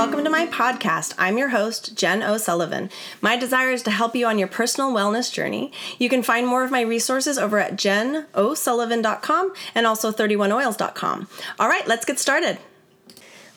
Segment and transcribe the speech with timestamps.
[0.00, 1.12] welcome to my podcast.
[1.18, 2.88] I'm your host, Jen O'Sullivan.
[3.20, 5.72] My desire is to help you on your personal wellness journey.
[5.98, 11.28] You can find more of my resources over at jenosullivan.com and also 31oils.com.
[11.58, 12.56] All right, let's get started.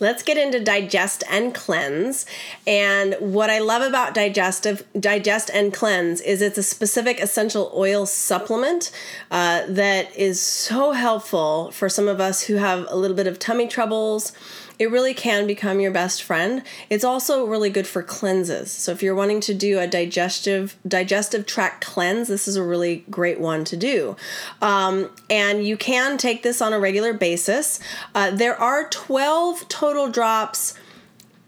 [0.00, 2.26] Let's get into digest and cleanse.
[2.66, 8.06] And what I love about digestive digest and cleanse is it's a specific essential oil
[8.06, 8.90] supplement
[9.30, 13.38] uh, that is so helpful for some of us who have a little bit of
[13.38, 14.32] tummy troubles
[14.80, 16.62] it really can become your best friend.
[16.88, 18.72] It's also really good for cleanses.
[18.72, 23.04] So if you're wanting to do a digestive digestive tract cleanse, this is a really
[23.10, 24.16] great one to do.
[24.62, 27.78] Um, and you can take this on a regular basis.
[28.14, 30.74] Uh, there are 12 total drops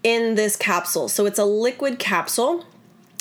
[0.02, 1.08] in this capsule.
[1.08, 2.64] So it's a liquid capsule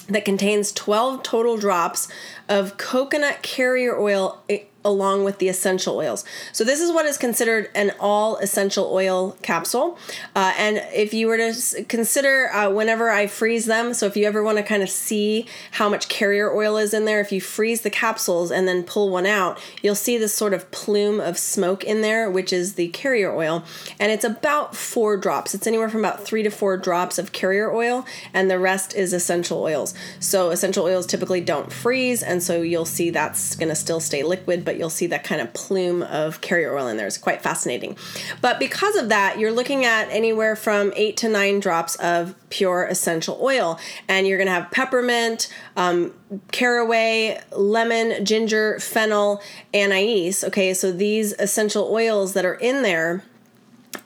[0.07, 2.07] that contains 12 total drops
[2.49, 6.25] of coconut carrier oil eh, along with the essential oils.
[6.51, 9.97] So this is what is considered an all essential oil capsule.
[10.35, 14.25] Uh, and if you were to consider uh, whenever I freeze them, so if you
[14.25, 17.41] ever want to kind of see how much carrier oil is in there, if you
[17.41, 21.37] freeze the capsules and then pull one out, you'll see this sort of plume of
[21.37, 23.63] smoke in there, which is the carrier oil.
[23.99, 25.53] And it's about four drops.
[25.53, 29.13] It's anywhere from about three to four drops of carrier oil, and the rest is
[29.13, 29.93] essential oils.
[30.19, 34.23] So essential oils typically don't freeze, and so you'll see that's going to still stay
[34.23, 37.07] liquid, but you'll see that kind of plume of carrier oil in there.
[37.07, 37.97] It's quite fascinating.
[38.41, 42.85] But because of that, you're looking at anywhere from eight to nine drops of pure
[42.85, 43.79] essential oil.
[44.07, 46.13] And you're going to have peppermint, um,
[46.51, 49.41] caraway, lemon, ginger, fennel,
[49.73, 50.43] anise.
[50.43, 53.23] Okay, so these essential oils that are in there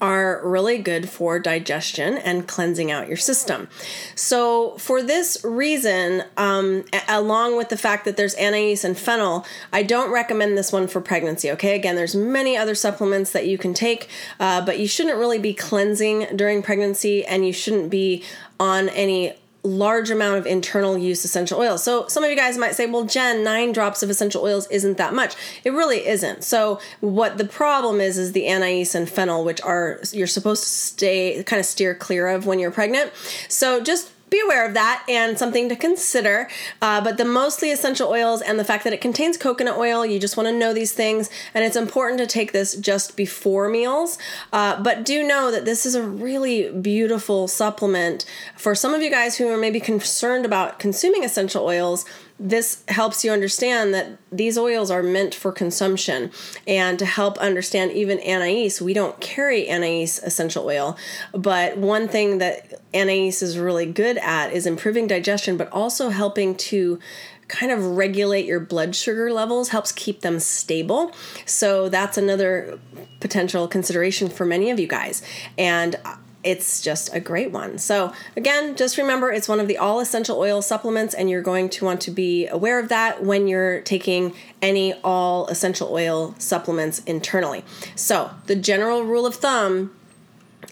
[0.02, 3.68] are really good for digestion and cleansing out your system.
[4.16, 9.84] So, for this reason, um, along with the fact that there's anise and fennel, I
[9.84, 11.52] don't recommend this one for pregnancy.
[11.52, 15.40] Okay, again, there's many other supplements that you can take, uh, but you shouldn't really
[15.40, 18.24] be cleansing during pregnancy, and you shouldn't be
[18.60, 19.34] on any
[19.66, 21.84] large amount of internal use essential oils.
[21.84, 24.98] So some of you guys might say, well, Jen, nine drops of essential oils isn't
[24.98, 25.36] that much.
[25.64, 26.44] It really isn't.
[26.44, 30.70] So what the problem is is the anise and fennel, which are you're supposed to
[30.70, 33.12] stay kind of steer clear of when you're pregnant.
[33.50, 36.50] So just be aware of that and something to consider.
[36.82, 40.20] Uh, but the mostly essential oils and the fact that it contains coconut oil, you
[40.20, 41.30] just want to know these things.
[41.54, 44.18] And it's important to take this just before meals.
[44.52, 48.26] Uh, but do know that this is a really beautiful supplement
[48.56, 52.06] for some of you guys who are maybe concerned about consuming essential oils
[52.40, 56.32] this helps you understand that these oils are meant for consumption.
[56.68, 60.98] And to help understand even anise we don't carry anise essential oil.
[61.34, 66.56] But one thing that anise is really good at is improving digestion but also helping
[66.56, 67.00] to
[67.48, 71.12] kind of regulate your blood sugar levels helps keep them stable.
[71.46, 72.80] So that's another
[73.20, 75.22] potential consideration for many of you guys.
[75.58, 75.96] And
[76.46, 77.80] it's just a great one.
[77.80, 81.70] So, again, just remember it's one of the all essential oil supplements, and you're going
[81.70, 87.00] to want to be aware of that when you're taking any all essential oil supplements
[87.00, 87.66] internally.
[87.96, 89.94] So, the general rule of thumb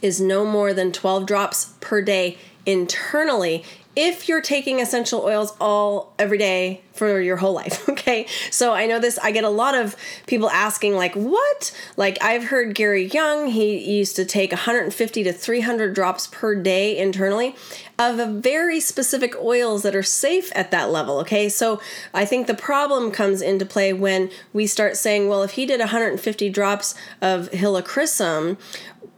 [0.01, 3.63] is no more than 12 drops per day internally
[3.96, 8.26] if you're taking essential oils all every day for your whole life okay?
[8.52, 9.96] So i know this i get a lot of
[10.28, 11.76] people asking like what?
[11.98, 16.98] Like i've heard gary young he used to take 150 to 300 drops per day
[16.98, 17.56] internally
[18.00, 21.50] of very specific oils that are safe at that level okay?
[21.50, 21.81] So
[22.14, 25.80] i think the problem comes into play when we start saying well if he did
[25.80, 28.58] 150 drops of helichrysum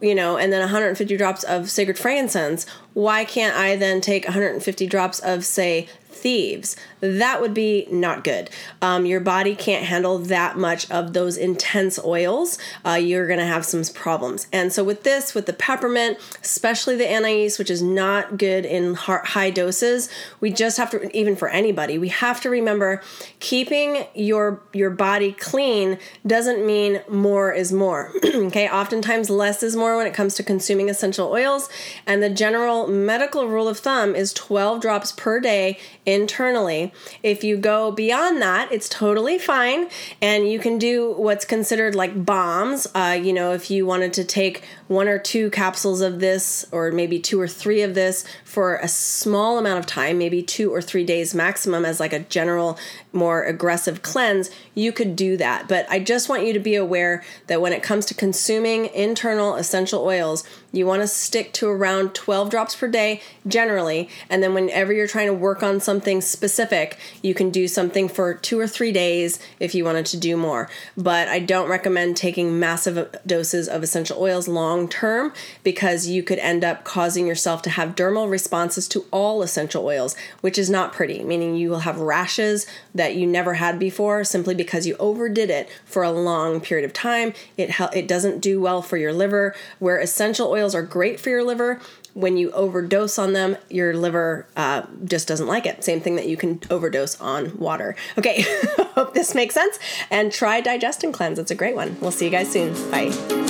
[0.00, 4.65] you know, and then 150 drops of sacred frankincense, why can't I then take 150
[4.86, 6.76] drops of, say, thieves?
[7.00, 8.50] that would be not good.
[8.80, 12.58] Um, your body can't handle that much of those intense oils.
[12.84, 14.46] Uh, you're going to have some problems.
[14.52, 18.94] And so, with this, with the peppermint, especially the anise, which is not good in
[18.94, 20.08] high doses,
[20.40, 23.02] we just have to, even for anybody, we have to remember
[23.38, 28.12] keeping your your body clean doesn't mean more is more.
[28.24, 31.68] okay, oftentimes less is more when it comes to consuming essential oils.
[32.06, 36.92] And the general medical rule of thumb is 12 drops per day internally
[37.22, 39.88] if you go beyond that, it's totally fine,
[40.22, 42.86] and you can do what's considered like bombs.
[42.94, 46.92] Uh, you know, if you wanted to take one or two capsules of this, or
[46.92, 50.80] maybe two or three of this for a small amount of time, maybe two or
[50.80, 52.78] three days maximum, as like a general,
[53.12, 55.66] more aggressive cleanse, you could do that.
[55.68, 59.56] But I just want you to be aware that when it comes to consuming internal
[59.56, 64.08] essential oils, you want to stick to around 12 drops per day generally.
[64.28, 68.06] And then whenever you're trying to work on some something specific, you can do something
[68.06, 70.68] for two or three days if you wanted to do more.
[70.94, 75.32] But I don't recommend taking massive doses of essential oils long term
[75.62, 80.14] because you could end up causing yourself to have dermal responses to all essential oils,
[80.42, 84.54] which is not pretty, meaning you will have rashes that you never had before simply
[84.54, 87.32] because you overdid it for a long period of time.
[87.56, 91.42] It, it doesn't do well for your liver, where essential oils are great for your
[91.42, 91.80] liver
[92.16, 95.84] when you overdose on them, your liver uh, just doesn't like it.
[95.84, 97.94] Same thing that you can overdose on water.
[98.16, 98.42] Okay,
[98.94, 99.78] hope this makes sense.
[100.10, 101.38] And try Digest and Cleanse.
[101.38, 101.98] It's a great one.
[102.00, 102.72] We'll see you guys soon.
[102.90, 103.45] Bye.